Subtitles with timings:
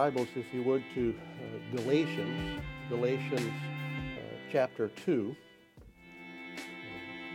[0.00, 3.52] Bibles, if you would, to uh, Galatians, Galatians
[4.16, 4.20] uh,
[4.50, 5.36] chapter 2.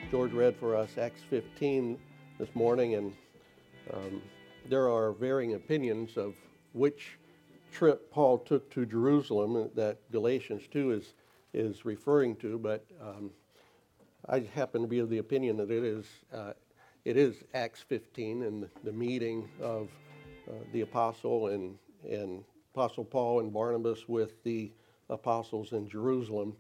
[0.10, 1.99] George read for us Acts 15
[2.39, 3.13] this morning, and
[3.93, 4.20] um,
[4.67, 6.33] there are varying opinions of
[6.74, 7.20] which
[7.71, 11.13] trip Paul took to Jerusalem that Galatians 2 is,
[11.53, 13.29] is referring to, but um,
[14.28, 16.53] I happen to be of the opinion that it is, uh,
[17.03, 19.88] it is Acts 15 and the, meeting of
[20.49, 21.77] uh, the apostle and,
[22.09, 22.43] and
[22.75, 24.70] Apostle Paul and Barnabas with the
[25.09, 26.57] apostles in Jerusalem.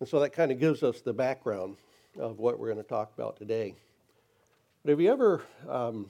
[0.00, 1.76] And so that kind of gives us the background
[2.18, 3.74] of what we're going to talk about today.
[4.82, 6.06] But have you ever um,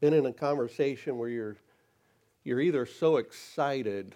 [0.00, 1.58] been in a conversation where you're,
[2.44, 4.14] you're either so excited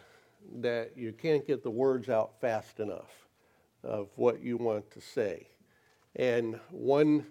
[0.61, 3.27] that you can't get the words out fast enough
[3.85, 5.49] of what you want to say?
[6.17, 7.27] And one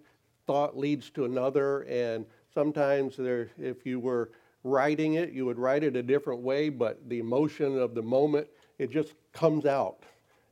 [0.45, 4.31] thought leads to another, and Sometimes there, if you were
[4.63, 8.47] writing it, you would write it a different way, but the emotion of the moment,
[8.77, 10.03] it just comes out.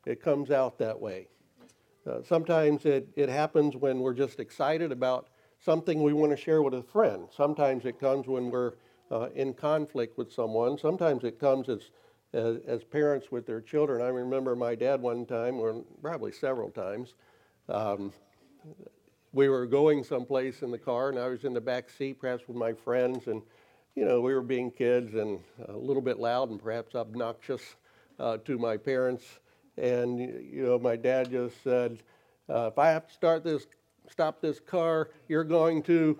[0.06, 1.28] It comes out that way.
[2.08, 6.62] Uh, sometimes it, it happens when we're just excited about something we want to share
[6.62, 7.28] with a friend.
[7.36, 8.74] Sometimes it comes when we're
[9.12, 10.78] uh, in conflict with someone.
[10.78, 11.90] Sometimes it comes as,
[12.34, 14.02] as, as, parents with their children.
[14.02, 17.16] I remember my dad one time, or probably several times,
[17.70, 18.14] um,
[19.34, 22.48] we were going someplace in the car, and I was in the back seat, perhaps
[22.48, 23.42] with my friends, and
[23.96, 27.62] you know we were being kids and a little bit loud and perhaps obnoxious
[28.20, 29.26] uh, to my parents.
[29.78, 32.00] And you know, my dad just said,
[32.50, 33.68] uh, "If I have to start this,
[34.10, 36.20] stop this car, you're going to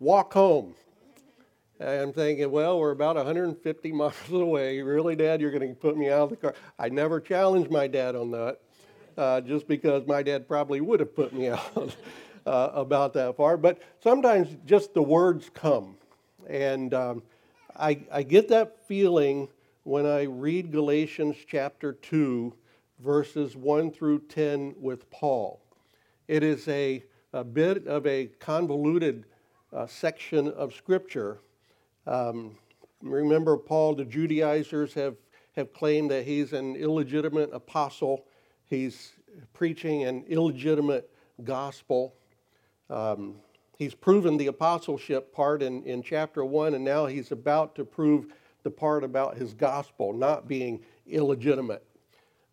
[0.00, 0.74] walk home."
[1.80, 4.80] And I'm thinking, well, we're about 150 miles away.
[4.82, 6.54] Really, Dad, you're going to put me out of the car?
[6.78, 8.60] I never challenged my dad on that
[9.16, 11.96] uh, just because my dad probably would have put me out
[12.46, 13.56] uh, about that far.
[13.56, 15.96] But sometimes just the words come.
[16.48, 17.22] And um,
[17.76, 19.48] I, I get that feeling
[19.84, 22.52] when I read Galatians chapter 2,
[23.00, 25.60] verses 1 through 10 with Paul.
[26.28, 27.02] It is a,
[27.32, 29.24] a bit of a convoluted
[29.72, 31.40] uh, section of Scripture.
[32.06, 32.56] Um,
[33.02, 35.16] remember, Paul, the Judaizers have,
[35.56, 38.24] have claimed that he's an illegitimate apostle
[38.72, 39.12] He's
[39.52, 41.10] preaching an illegitimate
[41.44, 42.14] gospel.
[42.88, 43.34] Um,
[43.82, 48.26] he's proven the apostleship part in, in chapter 1, and now he's about to prove
[48.62, 51.84] the part about his gospel not being illegitimate.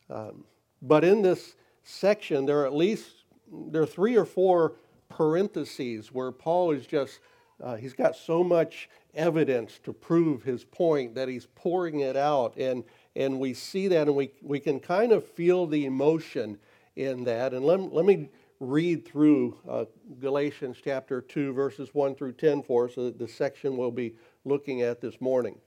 [0.10, 0.44] Um,
[0.82, 3.12] but in this section, there are at least
[3.52, 4.74] there are three or four
[5.08, 7.20] parentheses where Paul is just
[7.62, 12.56] uh, he's got so much evidence to prove his point that he's pouring it out
[12.58, 12.84] and
[13.16, 16.58] and we see that and we, we can kind of feel the emotion
[16.96, 17.54] in that.
[17.54, 19.86] And let, let me read through uh,
[20.20, 25.00] Galatians chapter 2, verses 1 through 10 for us, the section we'll be looking at
[25.00, 25.58] this morning.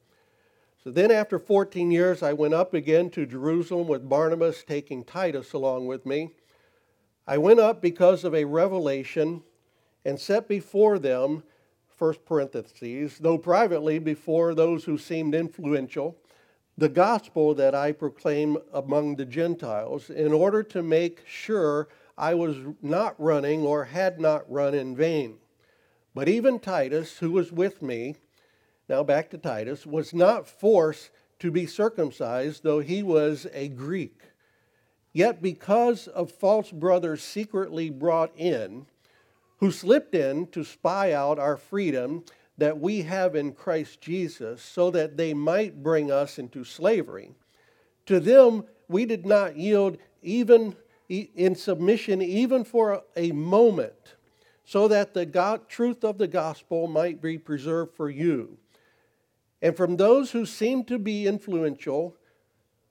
[0.85, 5.53] So then, after 14 years, I went up again to Jerusalem with Barnabas, taking Titus
[5.53, 6.31] along with me.
[7.27, 9.43] I went up because of a revelation
[10.05, 11.45] and set before them,
[11.97, 16.17] first parentheses, though privately before those who seemed influential
[16.79, 22.57] the gospel that I proclaim among the Gentiles in order to make sure I was
[22.81, 25.39] not running or had not run in vain.
[26.15, 28.17] But even Titus, who was with me,
[28.89, 34.21] now back to Titus, was not forced to be circumcised, though he was a Greek.
[35.13, 38.87] Yet because of false brothers secretly brought in,
[39.59, 42.25] who slipped in to spy out our freedom
[42.59, 47.35] that we have in Christ Jesus so that they might bring us into slavery.
[48.07, 50.77] To them, we did not yield even
[51.21, 54.15] in submission, even for a moment,
[54.65, 58.59] so that the God, truth of the gospel might be preserved for you.
[59.61, 62.17] And from those who seem to be influential,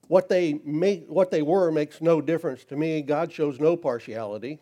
[0.07, 3.01] what they, make, what they were makes no difference to me.
[3.01, 4.59] God shows no partiality.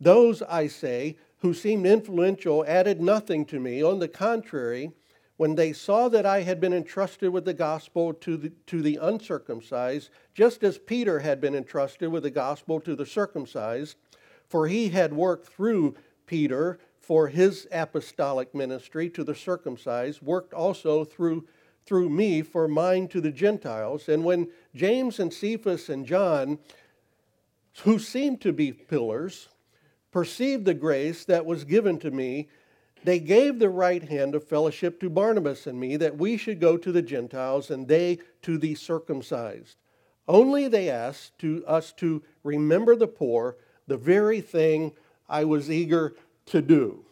[0.00, 3.82] Those, I say, who seemed influential added nothing to me.
[3.82, 4.92] On the contrary,
[5.36, 8.98] when they saw that I had been entrusted with the gospel to the, to the
[9.02, 13.96] uncircumcised, just as Peter had been entrusted with the gospel to the circumcised,
[14.46, 15.96] for he had worked through
[16.26, 21.46] Peter for his apostolic ministry to the circumcised, worked also through,
[21.84, 24.08] through me for mine to the Gentiles.
[24.08, 26.58] And when James and Cephas and John,
[27.82, 29.48] who seemed to be pillars,
[30.12, 32.48] perceived the grace that was given to me,
[33.04, 36.76] they gave the right hand of fellowship to Barnabas and me that we should go
[36.76, 39.76] to the Gentiles and they to the circumcised.
[40.26, 44.92] Only they asked to us to remember the poor, the very thing
[45.28, 46.14] I was eager
[46.46, 47.04] to do.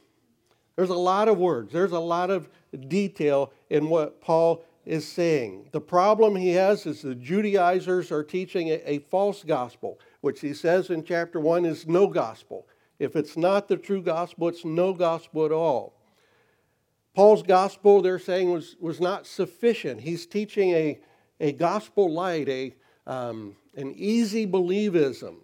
[0.77, 2.49] There's a lot of words, there's a lot of
[2.89, 5.69] detail in what Paul is saying.
[5.73, 10.55] The problem he has is the Judaizers are teaching a, a, false gospel, which he
[10.55, 12.67] says in chapter 1 is no gospel.
[13.03, 15.93] If it's not the true gospel, it's no gospel at all.
[17.17, 20.01] Paul's gospel, they're saying, was, was not sufficient.
[20.01, 21.01] He's teaching a,
[21.41, 22.77] a gospel light, a,
[23.09, 25.39] um, an easy believism,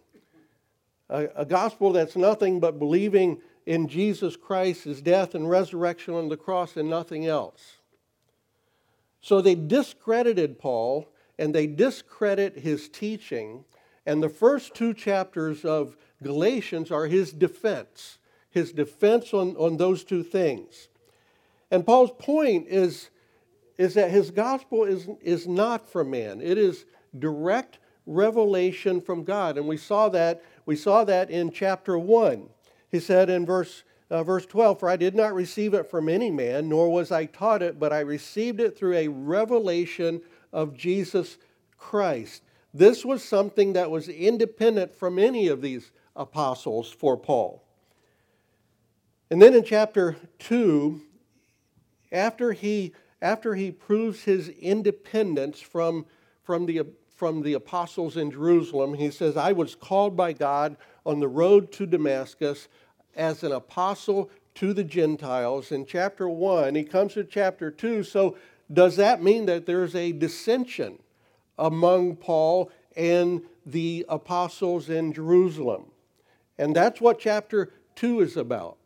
[1.10, 6.28] a, a gospel that's nothing but believing in Jesus Christ, his death and resurrection on
[6.28, 7.78] the cross, and nothing else.
[9.20, 11.08] So they discredited Paul
[11.40, 13.64] and they discredit his teaching.
[14.06, 18.18] And the first two chapters of Galatians are his defense,
[18.50, 20.88] his defense on, on those two things.
[21.70, 23.10] And Paul's point is,
[23.76, 26.40] is that his gospel is, is not from man.
[26.40, 26.84] It is
[27.18, 29.58] direct revelation from God.
[29.58, 32.48] And we saw that, we saw that in chapter 1.
[32.90, 36.30] He said in verse, uh, verse 12, For I did not receive it from any
[36.30, 40.22] man, nor was I taught it, but I received it through a revelation
[40.52, 41.36] of Jesus
[41.76, 42.42] Christ.
[42.72, 47.64] This was something that was independent from any of these apostles for Paul.
[49.30, 51.00] And then in chapter 2,
[52.12, 52.92] after he,
[53.22, 56.06] after he proves his independence from,
[56.42, 56.82] from, the,
[57.14, 60.76] from the apostles in Jerusalem, he says, I was called by God
[61.06, 62.68] on the road to Damascus
[63.14, 65.72] as an apostle to the Gentiles.
[65.72, 68.02] In chapter 1, he comes to chapter 2.
[68.02, 68.36] So,
[68.70, 70.98] does that mean that there's a dissension
[71.58, 75.86] among Paul and the apostles in Jerusalem?
[76.58, 78.76] And that's what chapter 2 is about.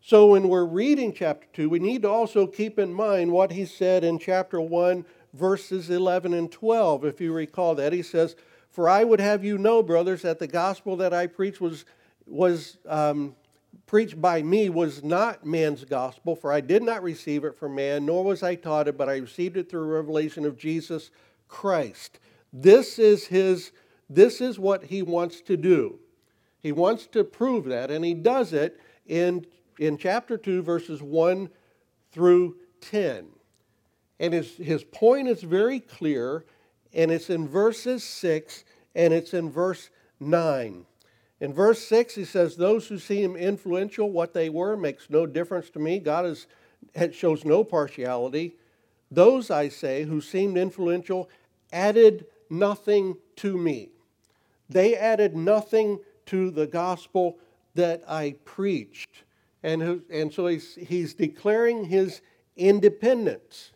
[0.00, 3.66] So when we're reading chapter 2, we need to also keep in mind what he
[3.66, 5.04] said in chapter 1,
[5.34, 7.04] verses 11 and 12.
[7.04, 8.34] If you recall that, he says,
[8.70, 11.84] For I would have you know, brothers, that the gospel that I preached was,
[12.26, 13.34] was um,
[13.86, 18.06] preached by me was not man's gospel, for I did not receive it from man,
[18.06, 21.10] nor was I taught it, but I received it through revelation of Jesus
[21.48, 22.20] Christ.
[22.52, 23.72] This is his
[24.08, 26.00] this is what he wants to do.
[26.62, 29.46] He wants to prove that, and he does it in
[29.80, 31.48] in chapter 2, verses 1
[32.12, 33.26] through 10.
[34.20, 36.44] And his, his point is very clear,
[36.92, 38.64] and it's in verses 6
[38.94, 39.88] and it's in verse
[40.20, 40.84] 9.
[41.40, 45.70] In verse 6, he says, Those who seem influential, what they were, makes no difference
[45.70, 45.98] to me.
[45.98, 46.46] God is,
[47.12, 48.56] shows no partiality.
[49.10, 51.30] Those, I say, who seemed influential
[51.72, 53.90] added nothing to me.
[54.68, 56.00] They added nothing
[56.30, 57.38] to the gospel
[57.74, 59.24] that I preached.
[59.62, 62.22] And, and so he's, he's declaring his
[62.56, 63.72] independence.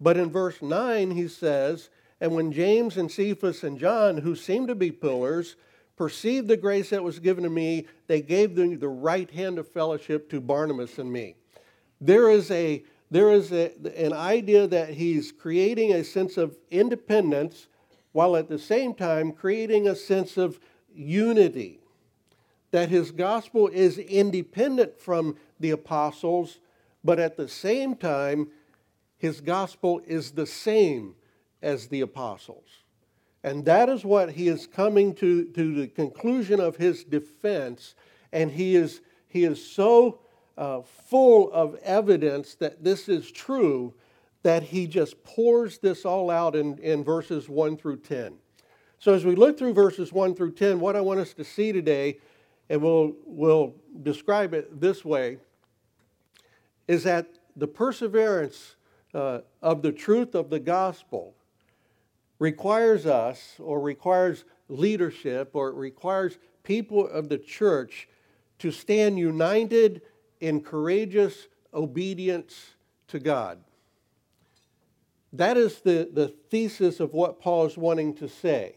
[0.00, 4.68] But in verse 9, he says, And when James and Cephas and John, who seemed
[4.68, 5.56] to be pillars,
[5.96, 9.68] perceived the grace that was given to me, they gave the, the right hand of
[9.68, 11.36] fellowship to Barnabas and me.
[12.00, 17.68] There is, a, there is a, an idea that he's creating a sense of independence
[18.12, 20.58] while at the same time creating a sense of
[20.92, 21.80] unity
[22.74, 26.58] that his gospel is independent from the apostles,
[27.04, 28.48] but at the same time,
[29.16, 31.14] his gospel is the same
[31.62, 32.66] as the apostles.
[33.44, 37.94] And that is what he is coming to, to the conclusion of his defense.
[38.32, 40.18] And he is, he is so
[40.58, 43.94] uh, full of evidence that this is true
[44.42, 48.34] that he just pours this all out in, in verses 1 through 10.
[48.98, 51.70] So, as we look through verses 1 through 10, what I want us to see
[51.70, 52.18] today
[52.68, 55.38] and we'll, we'll describe it this way,
[56.88, 58.76] is that the perseverance
[59.14, 61.34] uh, of the truth of the gospel
[62.38, 68.08] requires us, or requires leadership, or it requires people of the church
[68.58, 70.02] to stand united
[70.40, 72.74] in courageous obedience
[73.08, 73.58] to God.
[75.32, 78.76] That is the, the thesis of what Paul is wanting to say.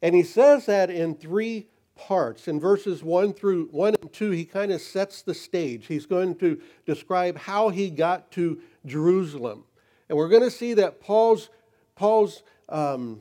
[0.00, 2.48] And he says that in three parts.
[2.48, 5.86] In verses 1 through 1 and 2, he kind of sets the stage.
[5.86, 9.64] He's going to describe how he got to Jerusalem.
[10.08, 11.50] And we're going to see that Paul's,
[11.94, 13.20] Paul's um,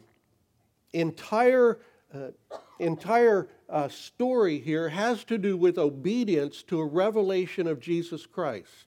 [0.93, 1.79] entire,
[2.13, 2.31] uh,
[2.79, 8.85] entire uh, story here has to do with obedience to a revelation of Jesus Christ.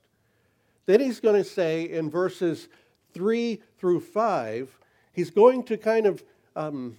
[0.86, 2.68] Then he's going to say in verses
[3.14, 4.78] 3 through 5,
[5.12, 6.22] he's going to kind of
[6.56, 6.96] um,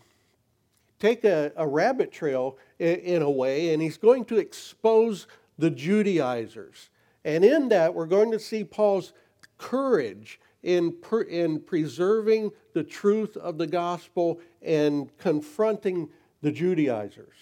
[0.99, 5.69] take a, a rabbit trail in, in a way, and he's going to expose the
[5.69, 6.89] Judaizers.
[7.23, 9.13] And in that, we're going to see Paul's
[9.57, 10.95] courage in,
[11.29, 16.09] in preserving the truth of the gospel and confronting
[16.41, 17.35] the Judaizers.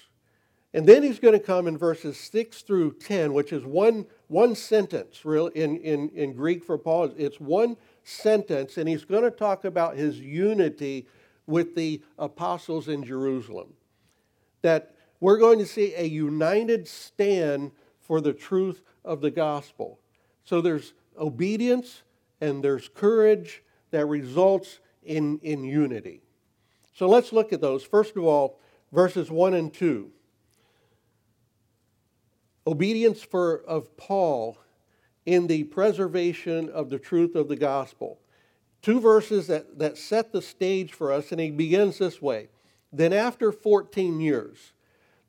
[0.74, 4.55] And then he's going to come in verses 6 through 10, which is one, one
[4.55, 7.13] sentence really in, in, in Greek for Paul.
[7.15, 11.07] It's one sentence, and he's going to talk about his unity
[11.48, 13.74] with the apostles in Jerusalem.
[14.62, 17.72] That we're going to see a united stand
[18.02, 20.00] for the truth of the gospel.
[20.44, 22.04] So there's obedience
[22.42, 26.22] and there's courage that results in, in unity.
[26.94, 27.84] So let's look at those.
[27.84, 28.60] First of all,
[28.92, 30.12] verses 1 and 2
[32.66, 34.58] obedience for, of Paul
[35.26, 38.20] in the preservation of the truth of the gospel.
[38.84, 42.50] Two verses that, that set the stage for us, and he begins this way.
[42.92, 44.74] Then after 14 years,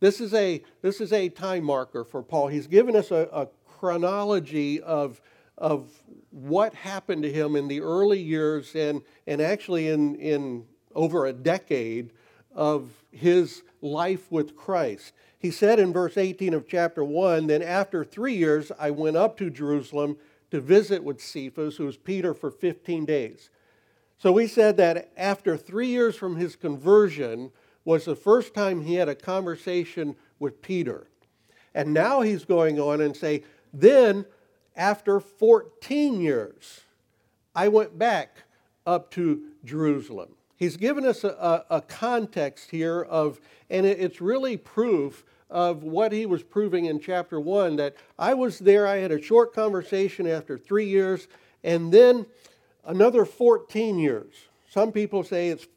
[0.01, 2.49] this is a, this is a time marker for Paul.
[2.49, 5.21] He's given us a, a chronology of,
[5.57, 5.89] of
[6.31, 11.33] what happened to him in the early years and, and actually in, in over a
[11.33, 12.13] decade
[12.55, 15.13] of his life with Christ.
[15.39, 19.37] He said in verse 18 of chapter 1 Then after three years, I went up
[19.39, 20.17] to Jerusalem
[20.55, 23.51] to visit with Cephas, who was Peter, for 15 days.
[24.19, 27.51] So we said that after three years from his conversion
[27.85, 31.09] was the first time he had a conversation with Peter.
[31.75, 33.43] And now he's going on and say,
[33.73, 34.27] Then
[34.77, 36.83] after 14 years,
[37.53, 38.45] I went back
[38.87, 40.37] up to Jerusalem.
[40.55, 45.83] He's given us a, a, a context here of, and it, it's really proof of
[45.83, 49.55] what he was proving in chapter 1 that I was there, I had a short
[49.55, 51.29] conversation after three years,
[51.63, 52.27] and then
[52.85, 54.35] another 14 years.
[54.69, 55.69] Some people say it's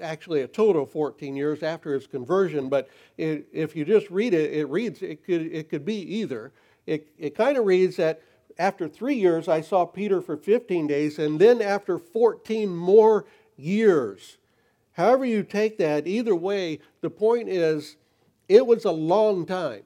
[0.00, 4.32] actually a total of 14 years after his conversion, but it, if you just read
[4.32, 6.52] it, it reads, it could, it could be either.
[6.86, 8.22] It, it kind of reads that
[8.58, 14.38] after three years, I saw Peter for 15 days, and then after 14 more years.
[14.92, 17.96] However, you take that, either way, the point is
[18.48, 19.82] it was a long time.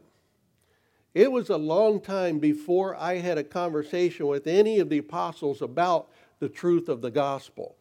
[1.15, 5.61] It was a long time before I had a conversation with any of the apostles
[5.61, 7.77] about the truth of the gospel.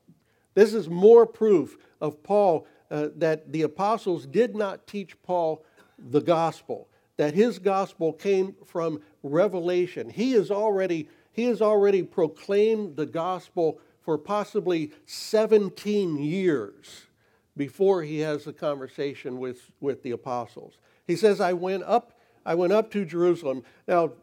[0.56, 5.64] This is more proof of Paul uh, that the apostles did not teach Paul
[5.98, 10.10] the gospel, that his gospel came from revelation.
[10.10, 17.09] He has already, he has already proclaimed the gospel for possibly 17 years
[17.60, 20.78] before he has the conversation with, with the apostles.
[21.06, 23.64] He says, I went up, I went up to Jerusalem.
[23.86, 24.14] Now,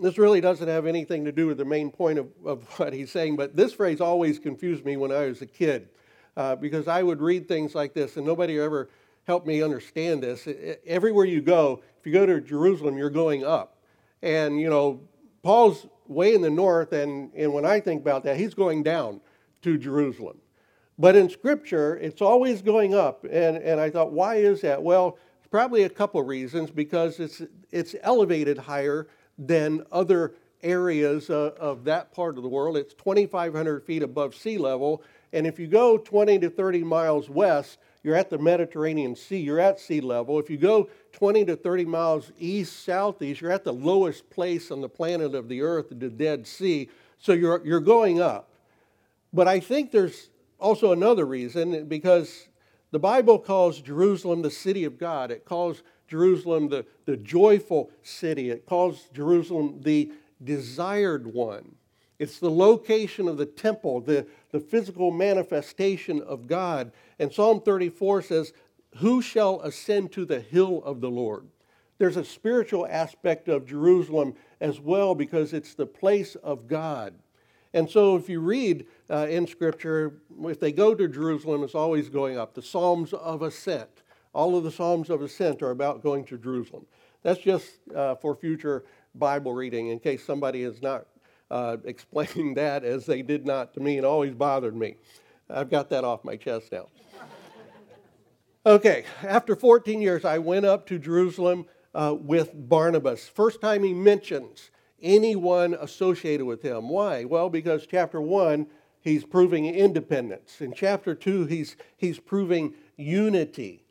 [0.00, 3.10] this really doesn't have anything to do with the main point of, of what he's
[3.10, 5.88] saying, but this phrase always confused me when I was a kid
[6.36, 8.88] uh, because I would read things like this, and nobody ever
[9.26, 10.46] helped me understand this.
[10.86, 13.78] Everywhere you go, if you go to Jerusalem, you're going up.
[14.22, 15.00] And, you know,
[15.42, 19.20] Paul's way in the north, and, and when I think about that, he's going down
[19.62, 20.38] to Jerusalem.
[20.98, 23.24] But in Scripture, it's always going up.
[23.24, 24.82] And, and I thought, why is that?
[24.82, 25.18] Well,
[25.50, 29.06] probably a couple reasons because it's, it's elevated higher
[29.38, 32.76] than other areas uh, of that part of the world.
[32.76, 35.02] It's 2,500 feet above sea level.
[35.32, 39.60] And if you go 20 to 30 miles west, you're at the Mediterranean Sea, you're
[39.60, 40.38] at sea level.
[40.38, 44.80] If you go 20 to 30 miles east, southeast, you're at the lowest place on
[44.80, 46.88] the planet of the earth, the Dead Sea.
[47.18, 48.50] So you're, you're going up.
[49.32, 52.48] But I think there's also another reason because
[52.90, 55.30] the Bible calls Jerusalem the city of God.
[55.30, 58.50] It calls Jerusalem the, the joyful city.
[58.50, 61.74] It calls Jerusalem the desired one.
[62.18, 66.92] It's the location of the temple, the, the physical manifestation of God.
[67.18, 68.52] And Psalm 34 says,
[68.98, 71.46] Who shall ascend to the hill of the Lord?
[71.98, 77.14] There's a spiritual aspect of Jerusalem as well because it's the place of God.
[77.74, 82.08] And so if you read uh, in Scripture, if they go to Jerusalem, it's always
[82.08, 82.54] going up.
[82.54, 84.02] The Psalms of Ascent.
[84.32, 86.86] All of the Psalms of Ascent are about going to Jerusalem.
[87.22, 88.84] That's just uh, for future
[89.14, 91.06] Bible reading in case somebody is not
[91.50, 94.96] uh, explaining that as they did not to me and always bothered me.
[95.48, 96.88] I've got that off my chest now.
[98.64, 103.28] Okay, after 14 years, I went up to Jerusalem uh, with Barnabas.
[103.28, 106.88] First time he mentions anyone associated with him.
[106.88, 107.24] Why?
[107.24, 108.66] Well, because chapter 1,
[109.06, 110.60] he's proving independence.
[110.60, 113.84] In chapter 2, he's, he's proving unity.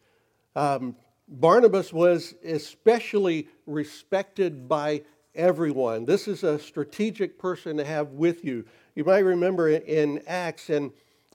[0.58, 0.98] Um,
[1.30, 5.04] Barnabas was especially respected by
[5.34, 6.04] everyone.
[6.04, 8.66] This is a strategic person to have with you.
[8.94, 10.92] You might remember in Acts, and,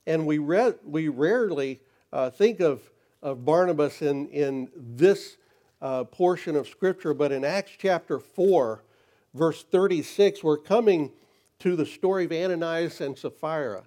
[0.06, 1.80] and we, re- we rarely
[2.12, 2.82] uh, think of,
[3.22, 5.38] of Barnabas in, in this
[5.80, 8.84] uh, portion of Scripture, but in Acts chapter 4,
[9.32, 11.12] verse 36, we're coming
[11.60, 13.84] to the story of Ananias and Sapphira.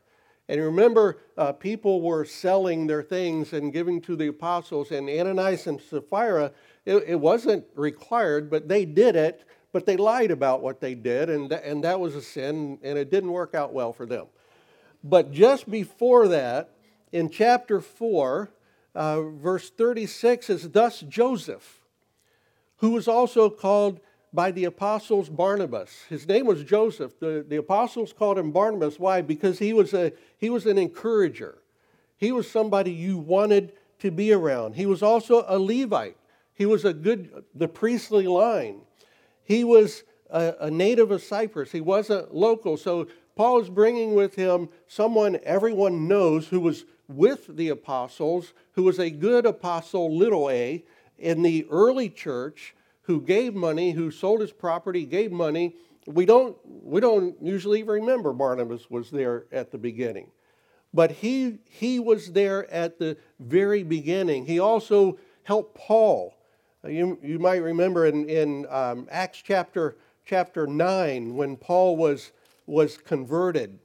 [0.49, 5.67] And remember, uh, people were selling their things and giving to the apostles, and Ananias
[5.67, 6.51] and Sapphira
[6.85, 11.29] it, it wasn't required, but they did it, but they lied about what they did,
[11.29, 14.27] and, th- and that was a sin, and it didn't work out well for them.
[15.03, 16.71] But just before that,
[17.11, 18.51] in chapter 4,
[18.95, 21.79] uh, verse 36 is thus Joseph,
[22.77, 23.99] who was also called
[24.33, 26.05] by the apostles Barnabas.
[26.09, 27.19] His name was Joseph.
[27.19, 28.99] The, the apostles called him Barnabas.
[28.99, 29.21] Why?
[29.21, 31.59] Because he was, a, he was an encourager.
[32.17, 34.75] He was somebody you wanted to be around.
[34.75, 36.17] He was also a Levite.
[36.53, 38.81] He was a good, the priestly line.
[39.43, 41.71] He was a, a native of Cyprus.
[41.71, 42.77] He wasn't local.
[42.77, 48.83] So Paul is bringing with him someone everyone knows who was with the apostles, who
[48.83, 50.83] was a good apostle, little a,
[51.17, 55.75] in the early church, who gave money, who sold his property, gave money.
[56.05, 60.31] We don't, we don't usually remember Barnabas was there at the beginning.
[60.93, 64.45] But he, he was there at the very beginning.
[64.45, 66.35] He also helped Paul.
[66.87, 72.31] You, you might remember in, in um, Acts chapter, chapter 9 when Paul was,
[72.67, 73.79] was converted.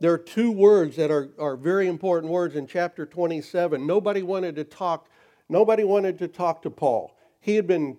[0.00, 3.84] There are two words that are, are very important words in chapter 27.
[3.84, 5.08] Nobody wanted to talk,
[5.48, 7.16] nobody wanted to talk to Paul.
[7.40, 7.98] He had been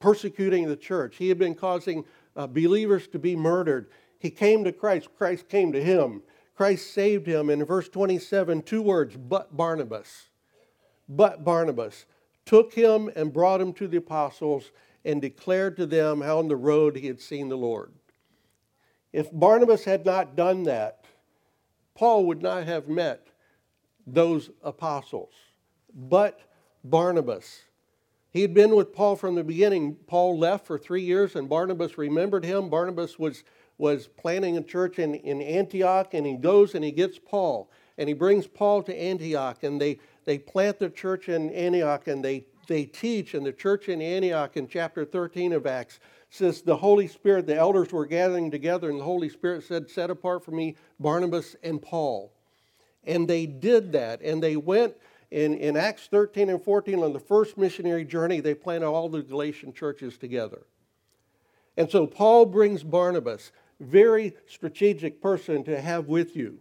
[0.00, 1.16] persecuting the church.
[1.16, 2.04] He had been causing
[2.34, 3.90] uh, believers to be murdered.
[4.18, 5.08] He came to Christ.
[5.16, 6.22] Christ came to him.
[6.56, 7.48] Christ saved him.
[7.48, 10.28] In verse 27, two words, but Barnabas.
[11.08, 12.06] But Barnabas
[12.44, 14.72] took him and brought him to the apostles
[15.04, 17.92] and declared to them how on the road he had seen the Lord.
[19.12, 21.04] If Barnabas had not done that,
[21.94, 23.26] Paul would not have met
[24.06, 25.32] those apostles.
[25.94, 26.40] But
[26.84, 27.62] Barnabas,
[28.32, 29.96] he had been with Paul from the beginning.
[30.06, 32.70] Paul left for three years, and Barnabas remembered him.
[32.70, 33.42] Barnabas was,
[33.76, 38.08] was planning a church in, in Antioch, and he goes and he gets Paul, and
[38.08, 42.46] he brings Paul to Antioch, and they, they plant the church in Antioch, and they,
[42.68, 43.34] they teach.
[43.34, 45.98] And the church in Antioch, in chapter 13 of Acts,
[46.30, 50.08] says the Holy Spirit, the elders were gathering together, and the Holy Spirit said, Set
[50.08, 52.32] apart for me Barnabas and Paul.
[53.02, 54.94] And they did that, and they went
[55.30, 59.22] in, in Acts 13 and 14, on the first missionary journey, they planted all the
[59.22, 60.62] Galatian churches together.
[61.76, 66.58] And so Paul brings Barnabas, very strategic person to have with you.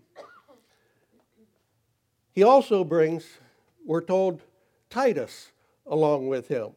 [2.31, 3.25] He also brings,
[3.85, 4.41] we're told,
[4.89, 5.51] Titus
[5.85, 6.69] along with him.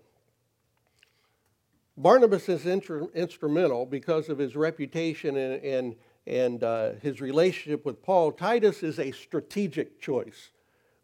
[1.97, 8.33] Barnabas is instrumental because of his reputation and, and, and uh, his relationship with Paul.
[8.33, 10.51] Titus is a strategic choice.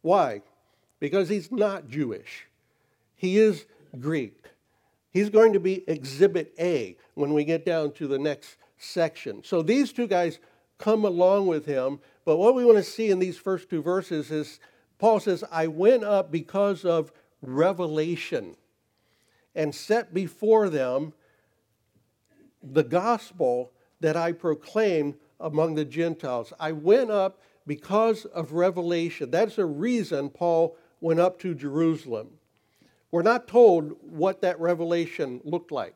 [0.01, 0.41] Why?
[1.01, 2.47] Because he's not Jewish.
[3.15, 3.67] He is
[3.99, 4.45] Greek.
[5.11, 9.43] He's going to be exhibit A when we get down to the next section.
[9.43, 10.39] So these two guys
[10.79, 14.31] come along with him, but what we want to see in these first two verses
[14.31, 14.61] is
[14.99, 18.57] Paul says, I went up because of revelation
[19.55, 21.13] and set before them
[22.63, 26.53] the gospel that I proclaimed among the Gentiles.
[26.61, 29.31] I went up because of revelation.
[29.31, 32.29] That's a reason Paul went up to Jerusalem.
[33.11, 35.95] We're not told what that revelation looked like.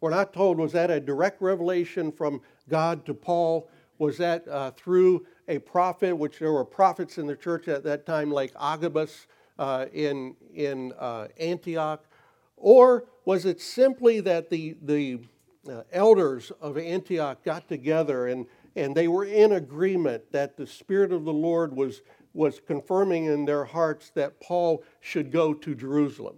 [0.00, 3.68] We're not told, was that a direct revelation from God to Paul?
[3.98, 8.06] Was that uh, through a prophet, which there were prophets in the church at that
[8.06, 9.26] time, like Agabus
[9.58, 12.04] uh, in, in uh, Antioch?
[12.56, 15.20] Or was it simply that the, the
[15.70, 21.12] uh, elders of Antioch got together and, and they were in agreement that the Spirit
[21.12, 22.00] of the Lord was
[22.34, 26.36] was confirming in their hearts that Paul should go to Jerusalem.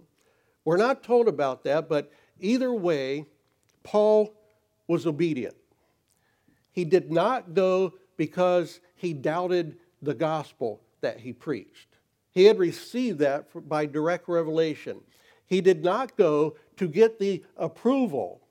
[0.65, 3.25] We're not told about that, but either way,
[3.83, 4.33] Paul
[4.87, 5.55] was obedient.
[6.71, 11.87] He did not go because he doubted the gospel that he preached.
[12.31, 14.99] He had received that by direct revelation.
[15.45, 18.41] He did not go to get the approval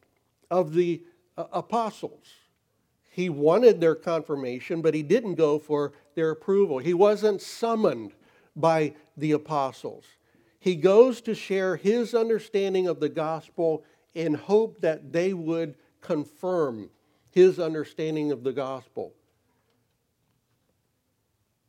[0.51, 1.03] of the
[1.37, 2.27] uh, apostles.
[3.15, 6.79] He wanted their confirmation, but he didn't go for their approval.
[6.79, 8.13] He wasn't summoned
[8.57, 10.05] by the apostles.
[10.59, 13.85] He goes to share his understanding of the gospel
[14.17, 16.91] in hope that they would confirm
[17.31, 19.13] his understanding of the gospel.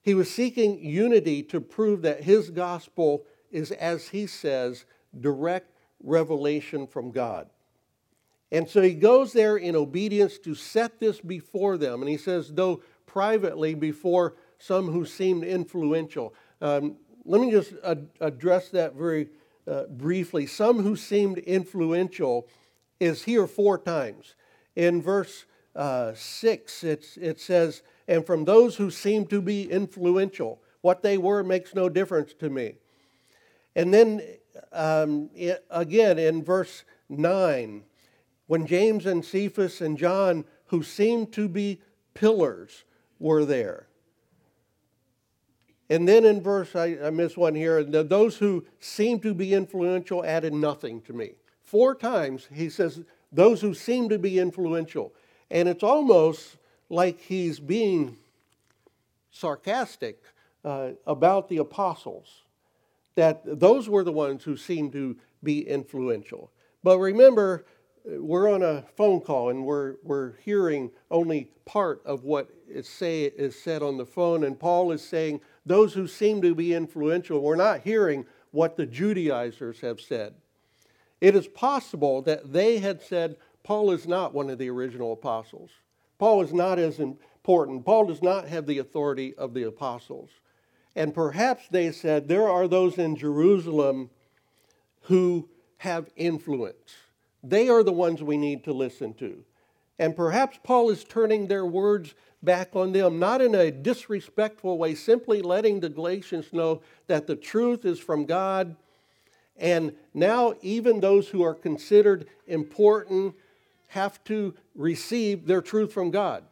[0.01, 4.85] He was seeking unity to prove that his gospel is, as he says,
[5.21, 5.69] direct
[6.03, 7.51] revelation from God.
[8.51, 12.01] And so he goes there in obedience to set this before them.
[12.01, 16.33] And he says, though privately before some who seemed influential.
[16.61, 19.29] Um, let me just ad- address that very
[19.67, 20.45] uh, briefly.
[20.45, 22.47] Some who seemed influential
[22.99, 24.35] is here four times.
[24.75, 30.61] In verse uh, 6, it's, it says, And from those who seemed to be influential,
[30.81, 32.75] what they were makes no difference to me.
[33.75, 34.21] And then
[34.71, 37.83] um, it, again in verse 9,
[38.47, 41.81] when James and Cephas and John, who seemed to be
[42.13, 42.83] pillars,
[43.19, 43.87] were there.
[45.89, 50.25] And then in verse, I, I missed one here, those who seemed to be influential
[50.25, 51.33] added nothing to me.
[51.63, 55.13] Four times he says, those who seem to be influential.
[55.51, 56.57] And it's almost
[56.89, 58.17] like he's being
[59.31, 60.23] sarcastic
[60.63, 62.43] uh, about the apostles,
[63.15, 66.51] that those were the ones who seemed to be influential.
[66.83, 67.65] But remember,
[68.05, 73.23] we're on a phone call and we're, we're hearing only part of what is, say,
[73.23, 74.43] is said on the phone.
[74.43, 78.85] And Paul is saying, those who seem to be influential, we're not hearing what the
[78.85, 80.35] Judaizers have said.
[81.19, 85.71] It is possible that they had said, Paul is not one of the original apostles.
[86.19, 87.85] Paul is not as important.
[87.85, 90.29] Paul does not have the authority of the apostles.
[90.95, 94.11] And perhaps they said, there are those in Jerusalem
[95.01, 96.95] who have influence.
[97.47, 99.43] They are the ones we need to listen to.
[99.99, 104.95] And perhaps Paul is turning their words back on them, not in a disrespectful way,
[104.95, 108.75] simply letting the Galatians know that the truth is from God.
[109.57, 113.35] And now, even those who are considered important
[113.87, 116.43] have to receive their truth from God.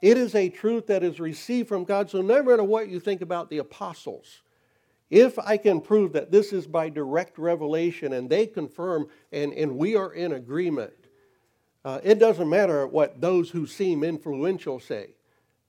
[0.00, 2.10] It is a truth that is received from God.
[2.10, 4.40] So, no matter what you think about the apostles,
[5.14, 9.78] if I can prove that this is by direct revelation and they confirm and, and
[9.78, 10.92] we are in agreement,
[11.84, 15.10] uh, it doesn't matter what those who seem influential say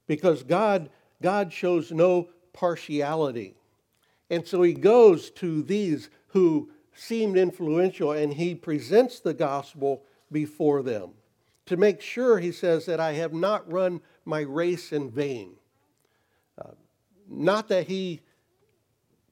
[0.08, 0.90] because God,
[1.22, 3.54] God shows no partiality.
[4.32, 10.82] And so he goes to these who seemed influential and he presents the gospel before
[10.82, 11.12] them
[11.68, 15.54] to make sure, he says, that I have not run my race in vain.
[16.60, 16.72] Uh,
[17.30, 18.22] not that he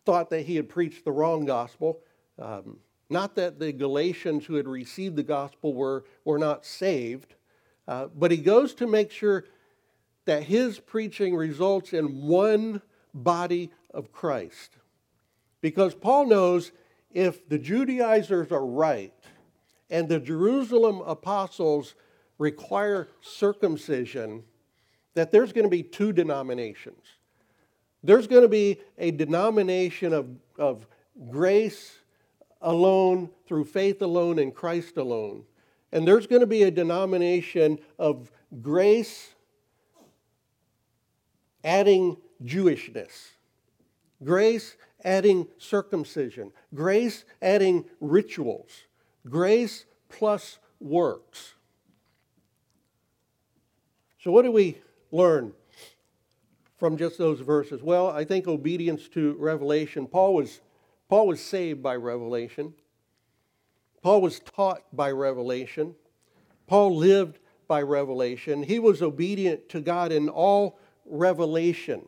[0.05, 1.99] thought that he had preached the wrong gospel.
[2.39, 2.77] Um,
[3.09, 7.35] not that the Galatians who had received the gospel were, were not saved,
[7.87, 9.45] uh, but he goes to make sure
[10.25, 12.81] that his preaching results in one
[13.13, 14.77] body of Christ.
[15.61, 16.71] Because Paul knows
[17.11, 19.13] if the Judaizers are right
[19.89, 21.95] and the Jerusalem apostles
[22.39, 24.43] require circumcision,
[25.13, 27.03] that there's going to be two denominations.
[28.03, 30.85] There's going to be a denomination of, of
[31.29, 31.99] grace
[32.61, 35.43] alone, through faith alone, in Christ alone.
[35.91, 39.33] And there's going to be a denomination of grace
[41.63, 43.29] adding Jewishness,
[44.23, 48.71] grace adding circumcision, grace adding rituals,
[49.29, 51.53] grace plus works.
[54.19, 54.77] So, what do we
[55.11, 55.53] learn
[56.83, 57.81] from just those verses?
[57.81, 60.05] Well, I think obedience to revelation.
[60.05, 60.59] Paul was,
[61.07, 62.73] Paul was saved by revelation.
[64.01, 65.95] Paul was taught by revelation.
[66.67, 68.63] Paul lived by revelation.
[68.63, 72.05] He was obedient to God in all revelation.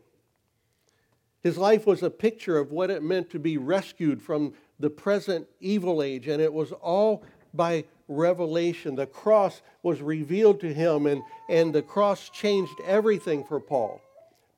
[1.42, 5.48] His life was a picture of what it meant to be rescued from the present
[5.62, 8.96] evil age, and it was all by revelation.
[8.96, 14.02] The cross was revealed to him, and, and the cross changed everything for Paul.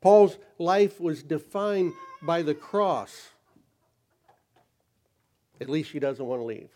[0.02, 3.30] Paul's life was defined by the cross.
[5.60, 6.70] At least she doesn't want to leave.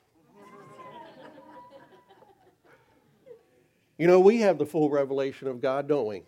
[3.97, 6.23] you know, we have the full revelation of God, don't we?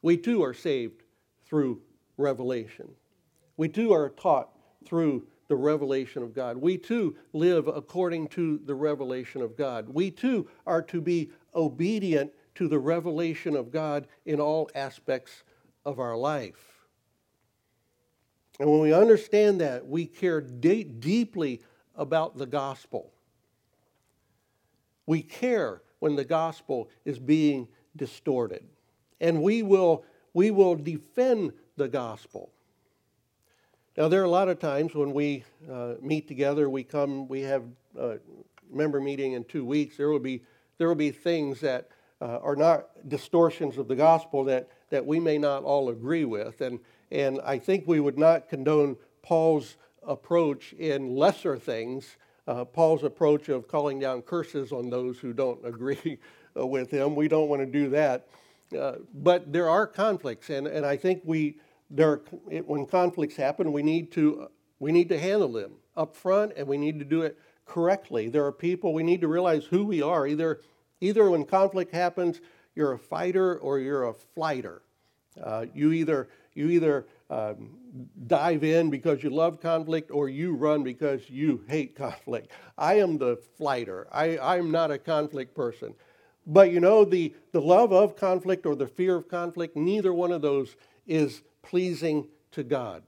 [0.00, 1.02] We too are saved
[1.46, 1.82] through
[2.16, 2.88] revelation.
[3.56, 4.50] We too are taught
[4.84, 6.56] through the revelation of God.
[6.56, 9.88] We too live according to the revelation of God.
[9.88, 15.44] We too are to be obedient to the revelation of God in all aspects
[15.86, 16.82] of our life.
[18.58, 21.62] And when we understand that, we care de- deeply
[21.94, 23.12] about the gospel.
[25.06, 28.64] We care when the gospel is being distorted.
[29.20, 32.50] And we will, we will defend the gospel.
[33.96, 37.42] Now, there are a lot of times when we uh, meet together, we come, we
[37.42, 37.62] have
[37.98, 38.18] a
[38.70, 40.42] member meeting in two weeks, there will be,
[40.78, 41.88] there will be things that
[42.20, 46.60] uh, are not distortions of the gospel that that we may not all agree with.
[46.60, 53.02] And, and I think we would not condone Paul's approach in lesser things, uh, Paul's
[53.02, 56.18] approach of calling down curses on those who don't agree
[56.56, 57.14] uh, with him.
[57.14, 58.28] We don't want to do that.
[58.76, 62.16] Uh, but there are conflicts, and, and I think we, there
[62.48, 64.48] when conflicts happen, we need, to,
[64.80, 68.28] we need to handle them up front, and we need to do it correctly.
[68.28, 70.26] There are people, we need to realize who we are.
[70.26, 70.60] Either,
[71.00, 72.40] either when conflict happens,
[72.76, 74.82] you're a fighter or you're a flighter.
[75.42, 77.70] Uh, you either, you either um,
[78.26, 82.52] dive in because you love conflict or you run because you hate conflict.
[82.78, 84.06] I am the flighter.
[84.12, 85.94] I, I'm not a conflict person.
[86.46, 90.30] But you know, the, the love of conflict or the fear of conflict, neither one
[90.30, 93.02] of those is pleasing to God.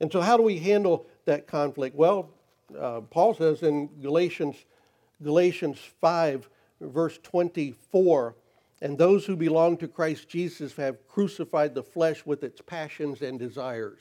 [0.00, 1.94] And so, how do we handle that conflict?
[1.94, 2.30] Well,
[2.76, 4.56] uh, Paul says in Galatians,
[5.22, 6.48] Galatians 5,
[6.80, 8.34] verse 24,
[8.82, 13.38] and those who belong to Christ Jesus have crucified the flesh with its passions and
[13.38, 14.00] desires.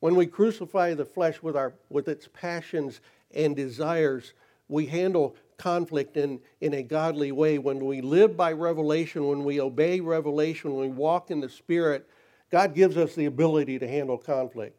[0.00, 3.00] When we crucify the flesh with, our, with its passions
[3.32, 4.34] and desires,
[4.66, 7.58] we handle conflict in, in a godly way.
[7.58, 12.08] When we live by revelation, when we obey revelation, when we walk in the Spirit,
[12.50, 14.76] God gives us the ability to handle conflict.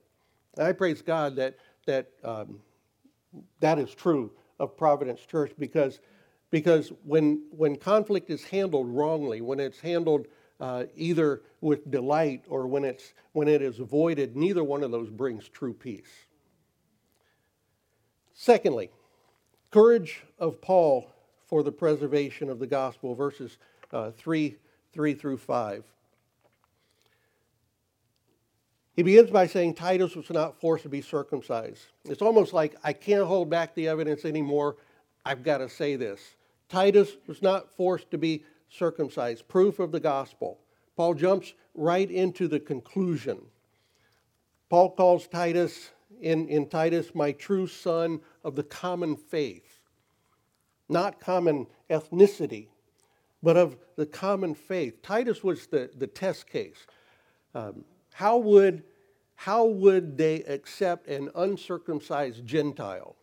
[0.57, 1.55] And I praise God that
[1.85, 2.59] that um,
[3.61, 6.01] that is true of Providence Church because
[6.53, 10.27] because when, when conflict is handled wrongly, when it's handled
[10.59, 15.09] uh, either with delight or when, it's, when it is avoided, neither one of those
[15.09, 16.27] brings true peace.
[18.35, 18.91] Secondly,
[19.71, 21.11] courage of Paul
[21.47, 23.57] for the preservation of the gospel, verses
[23.91, 24.55] uh, 3,
[24.93, 25.83] 3 through 5.
[28.95, 31.81] He begins by saying Titus was not forced to be circumcised.
[32.05, 34.75] It's almost like I can't hold back the evidence anymore.
[35.25, 36.35] I've got to say this.
[36.73, 40.57] Titus was not forced to be circumcised, proof of the gospel.
[40.97, 43.37] Paul jumps right into the conclusion.
[44.71, 49.81] Paul calls Titus, in, in Titus, my true son of the common faith.
[50.89, 52.69] Not common ethnicity,
[53.43, 55.03] but of the common faith.
[55.03, 56.87] Titus was the, the test case.
[57.53, 58.81] Um, how, would,
[59.35, 63.15] how would they accept an uncircumcised Gentile?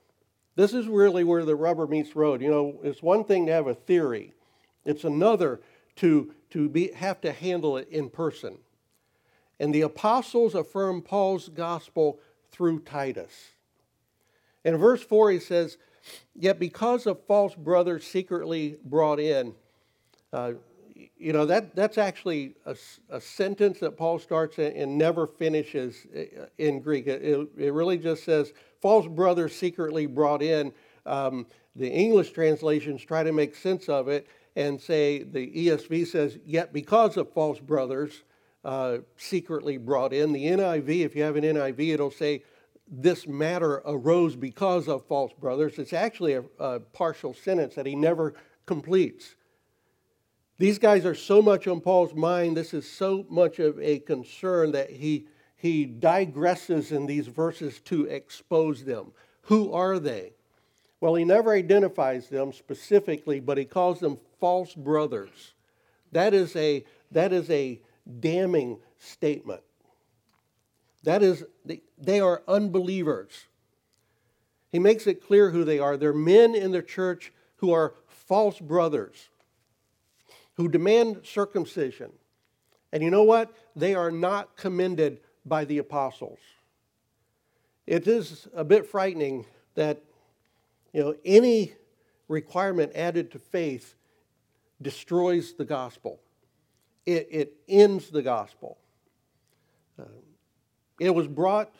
[0.60, 2.42] This is really where the rubber meets road.
[2.42, 4.34] You know, it's one thing to have a theory,
[4.84, 5.62] it's another
[5.96, 8.58] to, to be, have to handle it in person.
[9.58, 12.20] And the apostles affirm Paul's gospel
[12.50, 13.52] through Titus.
[14.62, 15.78] In verse 4, he says,
[16.34, 19.54] Yet because of false brothers secretly brought in,
[20.30, 20.52] uh,
[21.16, 22.76] you know, that, that's actually a,
[23.08, 27.06] a, sentence that Paul starts and never finishes uh, in Greek.
[27.06, 30.72] It, it really just says, false brothers secretly brought in.
[31.06, 36.38] Um, the English translations try to make sense of it and say, the ESV says,
[36.44, 38.22] yet because of false brothers
[38.64, 40.32] uh, secretly brought in.
[40.32, 42.42] The NIV, if you have an NIV, it'll say,
[42.90, 45.78] this matter arose because of false brothers.
[45.78, 48.34] It's actually a, a partial sentence that he never
[48.66, 49.36] completes.
[50.58, 52.56] These guys are so much on Paul's mind.
[52.56, 55.26] This is so much of a concern that he,
[55.60, 59.12] he digresses in these verses to expose them.
[59.42, 60.32] Who are they?
[61.00, 65.52] Well, he never identifies them specifically, but he calls them false brothers.
[66.12, 67.80] That is a, that is a
[68.20, 69.62] damning statement.
[71.04, 71.44] That is,
[71.98, 73.46] they are unbelievers.
[74.72, 75.96] He makes it clear who they are.
[75.96, 79.30] They're men in the church who are false brothers
[80.60, 82.12] who demand circumcision.
[82.92, 83.50] And you know what?
[83.74, 86.38] They are not commended by the apostles.
[87.86, 90.02] It is a bit frightening that
[90.92, 91.74] you know any
[92.28, 93.94] requirement added to faith
[94.80, 96.20] destroys the gospel.
[97.06, 98.78] It, it ends the gospel.
[99.98, 100.04] Uh,
[100.98, 101.74] it was brought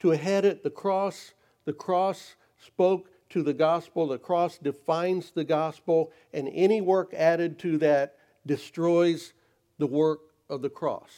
[0.00, 1.34] to a head at the cross.
[1.64, 4.06] The cross spoke to the gospel.
[4.06, 9.32] The cross defines the gospel, and any work added to that destroys
[9.78, 11.10] the work of the cross.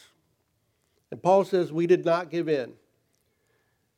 [1.11, 2.73] And Paul says, We did not give in.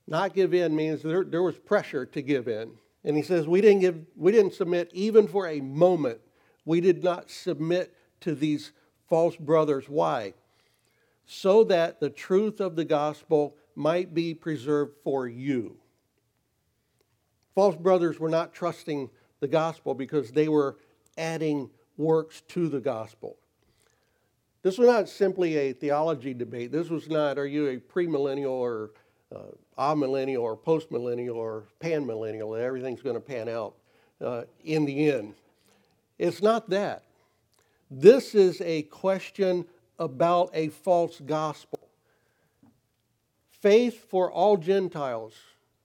[0.08, 2.72] Not give in means there, there was pressure to give in.
[3.04, 6.20] And he says, we didn't, give, we didn't submit even for a moment.
[6.66, 8.72] We did not submit to these
[9.08, 9.88] false brothers.
[9.88, 10.34] Why?
[11.26, 15.78] So that the truth of the gospel might be preserved for you.
[17.54, 20.78] False brothers were not trusting the gospel because they were
[21.18, 23.38] adding works to the gospel.
[24.68, 26.74] This was not simply a theology debate.
[26.74, 28.92] This was not, are you a premillennial or
[29.34, 29.44] uh,
[29.80, 32.60] amillennial or postmillennial or panmillennial?
[32.60, 33.76] Everything's going to pan out
[34.20, 35.36] uh, in the end.
[36.20, 37.04] It's not that.
[37.90, 39.66] This is a question
[40.00, 41.80] about a false gospel.
[43.50, 45.34] Faith for all Gentiles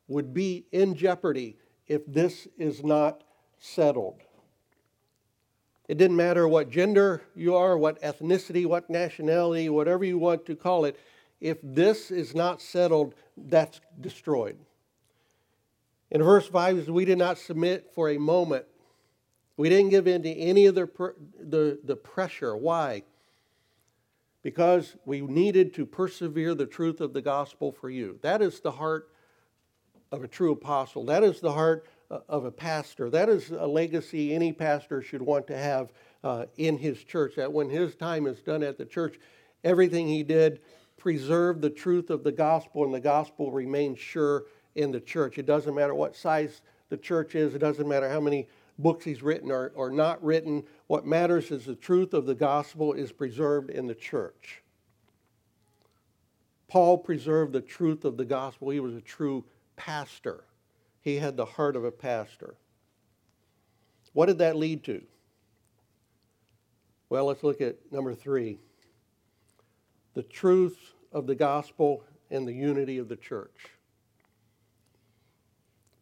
[0.08, 3.22] would be in jeopardy if this is not
[3.60, 4.22] settled.
[5.92, 10.56] It didn't matter what gender you are, what ethnicity, what nationality, whatever you want to
[10.56, 10.98] call it.
[11.38, 14.56] If this is not settled, that's destroyed.
[16.10, 18.64] In verse 5 we did not submit for a moment.
[19.58, 20.88] We didn't give in to any of the,
[21.38, 22.56] the, the pressure.
[22.56, 23.02] Why?
[24.42, 28.18] because we needed to persevere the truth of the gospel for you.
[28.22, 29.10] That is the heart
[30.10, 31.04] of a true apostle.
[31.04, 31.86] That is the heart
[32.28, 33.10] of a pastor.
[33.10, 37.34] That is a legacy any pastor should want to have uh, in his church.
[37.36, 39.18] That when his time is done at the church,
[39.64, 40.60] everything he did
[40.98, 44.44] preserved the truth of the gospel, and the gospel remains sure
[44.74, 45.38] in the church.
[45.38, 48.48] It doesn't matter what size the church is, it doesn't matter how many
[48.78, 50.62] books he's written or, or not written.
[50.86, 54.62] What matters is the truth of the gospel is preserved in the church.
[56.68, 58.70] Paul preserved the truth of the gospel.
[58.70, 59.44] He was a true
[59.76, 60.44] pastor.
[61.02, 62.54] He had the heart of a pastor.
[64.12, 65.02] What did that lead to?
[67.08, 68.58] Well, let's look at number three
[70.14, 70.78] the truth
[71.10, 73.68] of the gospel and the unity of the church.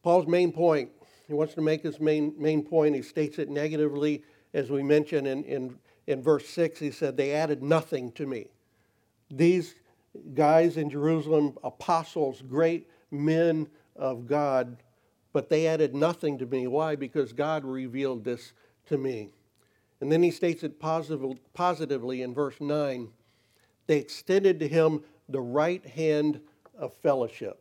[0.02, 0.90] Paul's main point,
[1.26, 2.94] he wants to make his main, main point.
[2.94, 6.80] He states it negatively, as we mentioned in, in, in verse 6.
[6.80, 8.48] He said, They added nothing to me.
[9.30, 9.74] These
[10.34, 14.82] guys in Jerusalem, apostles, great men of God,
[15.32, 16.66] but they added nothing to me.
[16.66, 16.96] Why?
[16.96, 18.52] Because God revealed this
[18.86, 19.30] to me.
[20.00, 23.08] And then he states it positive, positively in verse 9.
[23.86, 26.40] They extended to him the right hand
[26.78, 27.58] of fellowship.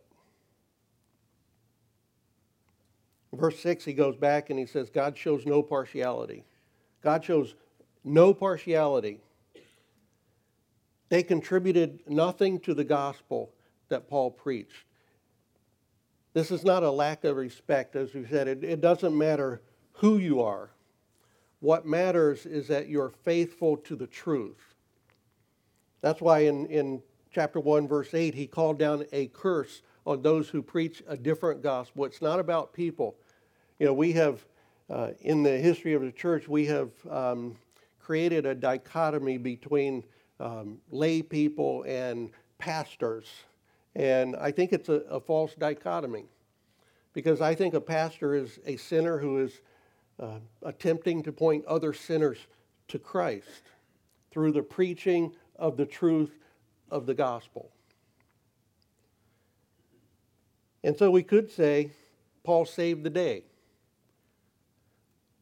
[3.34, 6.46] Verse 6, he goes back and he says, God shows no partiality.
[7.04, 7.56] God shows
[8.04, 9.20] no partiality.
[11.10, 13.52] They contributed nothing to the gospel
[13.90, 14.86] that Paul preached.
[16.34, 18.48] This is not a lack of respect, as we said.
[18.48, 19.62] It, it doesn't matter
[19.94, 20.70] who you are.
[21.60, 24.76] What matters is that you're faithful to the truth.
[26.02, 30.50] That's why in, in chapter 1, verse 8, he called down a curse on those
[30.50, 32.06] who preach a different gospel.
[32.06, 33.16] It's not about people.
[33.80, 34.46] You know, we have,
[34.90, 37.58] uh, in the history of the church, we have um,
[38.00, 40.04] created a dichotomy between
[40.40, 43.28] um, lay people and pastors.
[43.96, 46.26] And I think it's a, a, false dichotomy
[47.14, 49.62] because I think a pastor is a sinner who is
[50.20, 52.38] uh, attempting to point other sinners
[52.90, 53.64] to Christ
[54.32, 56.32] through the preaching of the truth
[56.92, 57.72] of the gospel.
[60.84, 61.92] And so we could say
[62.44, 63.44] Paul saved the day.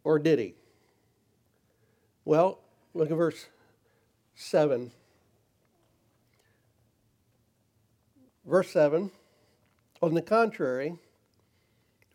[0.03, 0.55] Or did he?
[2.25, 2.60] Well,
[2.93, 3.45] look at verse
[4.36, 4.91] 7.
[8.47, 9.12] Verse 7
[10.01, 10.97] On the contrary,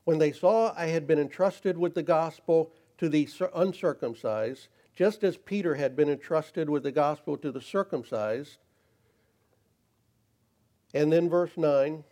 [0.04, 5.36] when they saw I had been entrusted with the gospel to the uncircumcised, just as
[5.36, 8.56] Peter had been entrusted with the gospel to the circumcised,
[10.94, 12.02] and then verse 9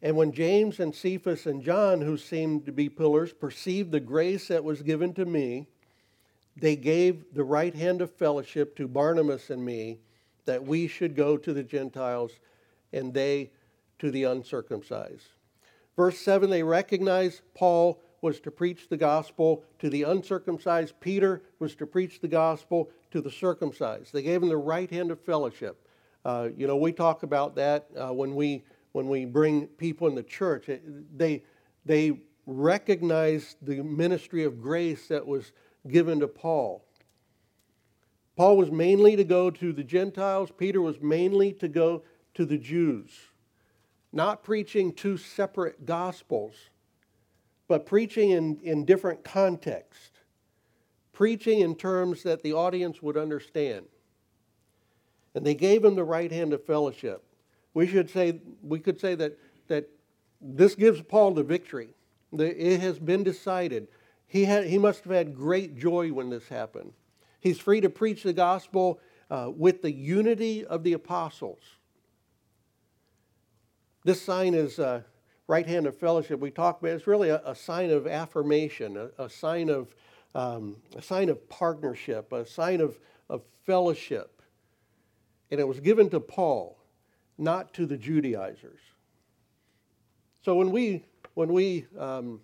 [0.00, 4.48] And when James and Cephas and John, who seemed to be pillars, perceived the grace
[4.48, 5.68] that was given to me,
[6.56, 9.98] they gave the right hand of fellowship to Barnabas and me
[10.44, 12.32] that we should go to the Gentiles
[12.94, 13.50] and they
[13.98, 15.28] to the uncircumcised.
[15.96, 21.74] Verse 7 they recognize Paul was to preach the gospel to the uncircumcised, Peter was
[21.74, 24.14] to preach the gospel to the circumcised.
[24.14, 25.86] They gave him the right hand of fellowship.
[26.24, 30.14] Uh, you know, we talk about that uh, when we when we bring people in
[30.14, 30.70] the church.
[31.14, 31.42] They
[31.84, 35.52] they recognized the ministry of grace that was
[35.86, 36.82] given to Paul.
[38.36, 40.50] Paul was mainly to go to the Gentiles.
[40.56, 42.02] Peter was mainly to go
[42.34, 43.10] to the Jews,
[44.12, 46.54] not preaching two separate gospels,
[47.68, 50.18] but preaching in, in different contexts,
[51.12, 53.86] preaching in terms that the audience would understand.
[55.34, 57.24] And they gave him the right hand of fellowship.
[57.72, 59.36] We should say we could say that
[59.68, 59.88] that
[60.40, 61.88] this gives Paul the victory.
[62.32, 63.88] It has been decided.
[64.26, 66.92] He, had, he must have had great joy when this happened.
[67.40, 71.60] He's free to preach the gospel uh, with the unity of the apostles.
[74.04, 75.00] This sign is uh,
[75.48, 76.38] right hand of fellowship.
[76.38, 79.94] We talk about it's really a, a sign of affirmation, a, a sign of
[80.34, 82.98] um, a sign of partnership, a sign of,
[83.30, 84.42] of fellowship.
[85.50, 86.76] And it was given to Paul,
[87.38, 88.80] not to the Judaizers.
[90.42, 92.40] So when we when we um,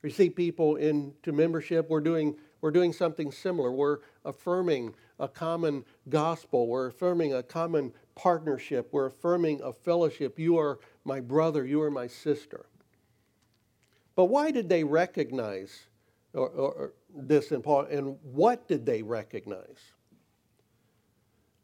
[0.00, 3.70] receive people into membership, we're doing we're doing something similar.
[3.70, 6.66] We're affirming a common gospel.
[6.66, 8.88] We're affirming a common partnership.
[8.92, 10.38] We're affirming a fellowship.
[10.38, 11.64] You are my brother.
[11.64, 12.66] You are my sister.
[14.16, 15.86] But why did they recognize
[16.32, 17.86] or, or, this in Paul?
[17.90, 19.78] And what did they recognize?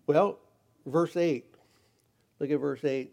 [0.07, 0.39] Well,
[0.87, 1.45] verse 8.
[2.39, 3.13] Look at verse 8.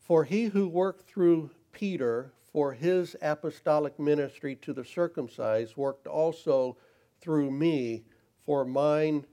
[0.00, 6.76] For he who worked through Peter for his apostolic ministry to the circumcised worked also
[7.20, 8.04] through me
[8.44, 9.24] for mine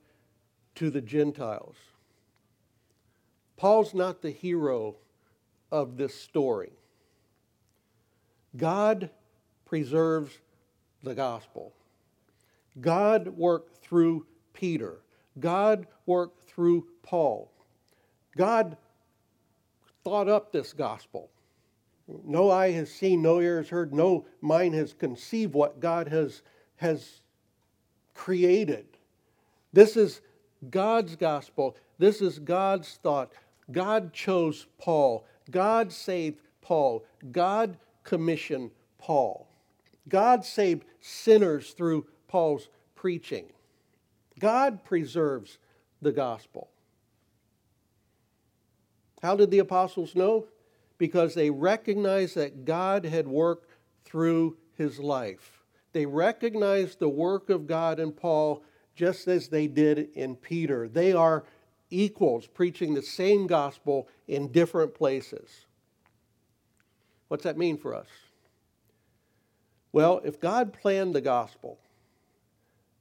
[0.80, 1.75] to the Gentiles.
[3.57, 4.95] Paul's not the hero
[5.73, 6.71] of this story.
[8.55, 9.09] God
[9.65, 10.39] preserves
[11.03, 11.73] the gospel.
[12.80, 15.01] God worked through Peter.
[15.38, 17.51] God worked through Paul.
[18.38, 18.77] God
[20.05, 21.30] thought up this gospel.
[22.07, 26.41] No eye has seen, no ear has heard, no mind has conceived what God has,
[26.77, 27.19] has
[28.13, 28.86] created.
[29.73, 30.21] This is
[30.70, 31.76] God's gospel.
[31.97, 33.32] This is God's thought.
[33.72, 35.26] God chose Paul.
[35.49, 37.05] God saved Paul.
[37.32, 39.47] God commissioned Paul.
[40.07, 43.45] God saved sinners through Paul's preaching.
[44.39, 45.57] God preserves
[46.01, 46.70] the gospel.
[49.22, 50.45] How did the apostles know?
[50.97, 55.64] Because they recognized that God had worked through his life.
[55.91, 58.64] They recognized the work of God in Paul
[59.00, 60.89] just as they did in Peter.
[60.89, 61.45] They are
[61.89, 65.68] equals, preaching the same gospel in different places.
[67.30, 68.10] What's that mean for us?
[69.93, 71.80] Well, if God planned the gospel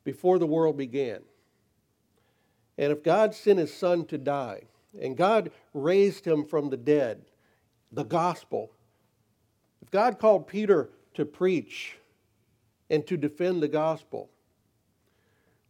[0.05, 1.19] before the world began,
[2.79, 4.63] and if God sent his son to die,
[5.03, 7.23] and God raised him from the dead,
[7.91, 8.71] the gospel,
[9.83, 11.97] if God called Peter to preach
[12.89, 14.31] and to defend the gospel,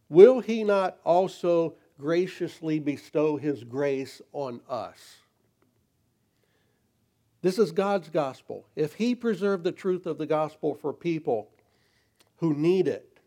[0.09, 5.17] will he not also graciously bestow his grace on us?
[7.41, 8.65] This is God's gospel.
[8.75, 11.49] If he preserved the truth of the gospel for people
[12.37, 13.19] who need it,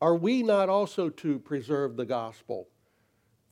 [0.00, 2.68] are we not also to preserve the gospel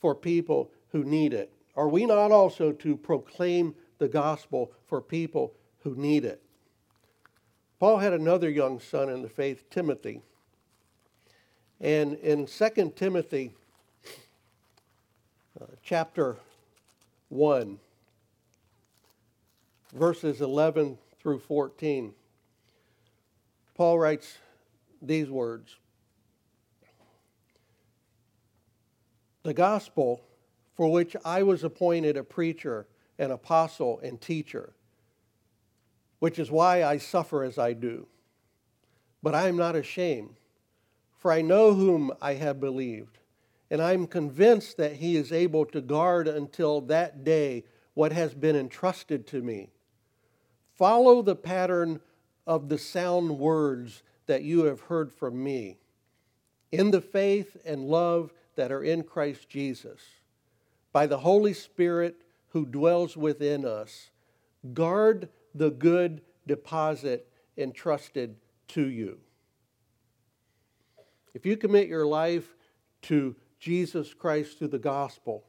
[0.01, 1.53] for people who need it?
[1.77, 6.43] Are we not also to proclaim the gospel for people who need it?
[7.79, 10.23] Paul had another young son in the faith, Timothy.
[11.81, 13.53] And in 2 Timothy
[15.59, 16.37] uh, chapter
[17.31, 17.79] 1,
[19.95, 22.13] verses 11 through 14,
[23.75, 24.37] Paul writes
[25.01, 25.77] these words
[29.43, 30.21] The gospel
[30.77, 32.87] for which I was appointed a preacher,
[33.19, 34.75] an apostle, and teacher,
[36.19, 38.07] which is why I suffer as I do.
[39.23, 40.37] But I am not ashamed,
[41.21, 43.19] for I know whom I have believed,
[43.71, 48.33] and I am convinced that he is able to guard until that day what has
[48.33, 49.69] been entrusted to me.
[50.77, 52.01] Follow the pattern
[52.47, 55.77] of the sound words that you have heard from me
[56.73, 60.01] in the faith and love that are in Christ Jesus
[60.91, 64.11] by the Holy Spirit who dwells within us,
[64.73, 68.37] guard the good deposit entrusted
[68.69, 69.19] to you.
[71.35, 72.55] If you commit your life
[73.03, 75.45] to Jesus Christ through the gospel,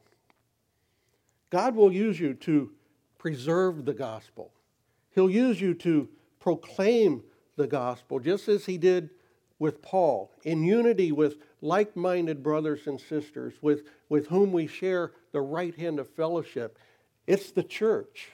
[1.50, 2.70] God will use you to
[3.18, 4.52] preserve the gospel.
[5.14, 6.08] He'll use you to
[6.40, 7.22] proclaim
[7.56, 9.10] the gospel, just as he did
[9.58, 15.12] with Paul, in unity with like minded brothers and sisters with, with whom we share
[15.30, 16.78] the right hand of fellowship.
[17.26, 18.30] It's the church.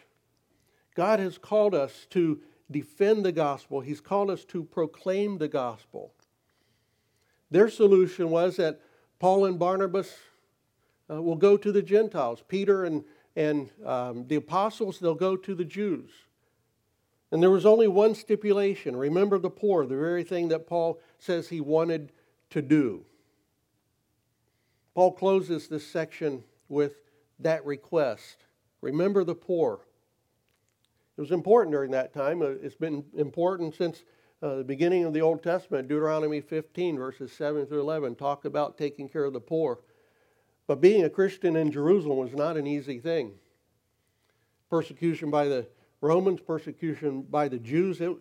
[0.95, 2.41] God has called us to
[2.71, 6.13] defend the gospel, He's called us to proclaim the gospel.
[7.51, 8.81] Their solution was that
[9.19, 10.15] Paul and Barnabas
[11.11, 12.43] uh, will go to the Gentiles.
[12.47, 13.05] Peter and,
[13.37, 16.11] and um, the apostles, they'll go to the Jews.
[17.31, 21.49] And there was only one stipulation remember the poor, the very thing that Paul says
[21.49, 22.13] he wanted
[22.51, 23.05] to do.
[24.95, 27.03] Paul closes this section with
[27.41, 28.45] that request
[28.81, 29.81] remember the poor.
[31.17, 32.43] It was important during that time.
[32.43, 34.05] Uh, it's been important since
[34.43, 35.89] uh, the beginning of the Old Testament.
[35.89, 39.81] Deuteronomy 15, verses 7 through 11, talk about taking care of the poor.
[40.67, 43.33] But being a Christian in Jerusalem was not an easy thing.
[44.71, 45.67] Persecution by the
[46.01, 48.01] Romans, persecution by the Jews.
[48.01, 48.17] It,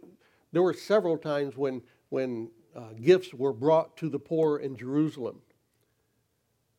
[0.52, 5.42] there were several times when, when uh, gifts were brought to the poor in Jerusalem.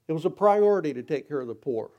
[0.09, 1.91] It was a priority to take care of the poor.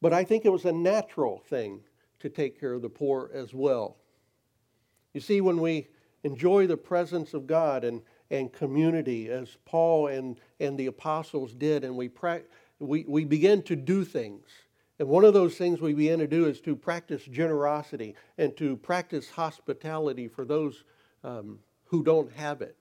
[0.00, 1.80] But I think it was a natural thing
[2.20, 3.96] to take care of the poor as well.
[5.14, 5.88] You see, when we
[6.24, 11.84] enjoy the presence of God and, and community, as Paul and, and the apostles did,
[11.84, 12.42] and we, pra-
[12.78, 14.46] we, we begin to do things.
[14.98, 18.76] And one of those things we begin to do is to practice generosity and to
[18.76, 20.84] practice hospitality for those
[21.24, 22.76] um, who don't have it.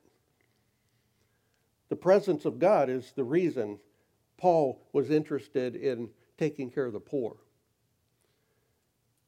[1.90, 3.80] The presence of God is the reason
[4.38, 7.36] Paul was interested in taking care of the poor.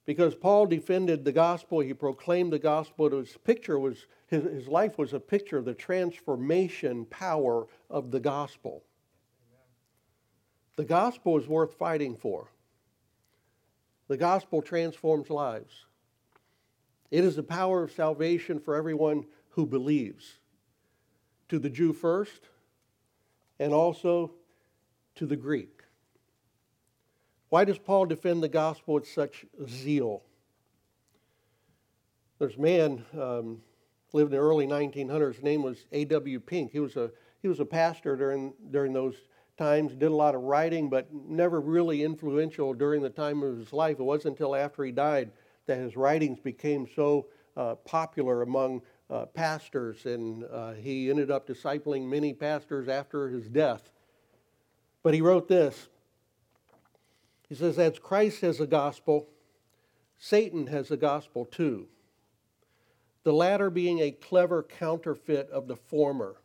[0.05, 3.09] Because Paul defended the gospel, he proclaimed the gospel.
[3.09, 8.19] His picture was his, his life was a picture of the transformation power of the
[8.19, 8.83] gospel.
[10.75, 12.49] The gospel is worth fighting for.
[14.07, 15.85] The gospel transforms lives.
[17.11, 20.39] It is the power of salvation for everyone who believes.
[21.49, 22.49] To the Jew first,
[23.59, 24.31] and also
[25.15, 25.82] to the Greek.
[27.53, 30.23] Why does Paul defend the gospel with such zeal?
[32.39, 33.61] There's a man um,
[34.11, 35.35] lived in the early 1900s.
[35.35, 36.39] His name was A.W.
[36.39, 36.71] Pink.
[36.71, 37.11] He was a
[37.43, 39.13] he was a pastor during during those
[39.55, 39.93] times.
[39.93, 43.99] Did a lot of writing, but never really influential during the time of his life.
[43.99, 45.29] It wasn't until after he died
[45.67, 48.81] that his writings became so uh, popular among
[49.11, 53.91] uh, pastors, and uh, he ended up discipling many pastors after his death.
[55.03, 55.89] But he wrote this
[57.53, 59.29] He says, As Christ has a gospel,
[60.17, 61.85] Satan has a gospel too,
[63.21, 66.41] the latter being a clever counterfeit of the former.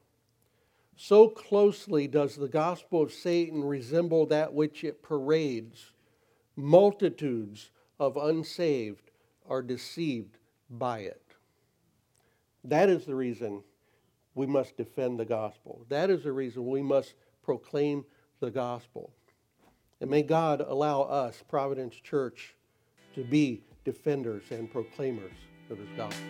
[0.97, 5.93] So closely does the gospel of Satan resemble that which it parades.
[6.57, 9.11] Multitudes of unsaved
[9.49, 10.37] are deceived
[10.69, 11.23] by it.
[12.65, 13.63] That is the reason
[14.35, 15.87] we must defend the gospel.
[15.89, 18.05] That is the reason we must proclaim
[18.41, 19.15] the gospel.
[20.01, 22.55] And may God allow us, Providence Church,
[23.15, 25.33] to be defenders and proclaimers
[25.71, 26.25] of his gospel.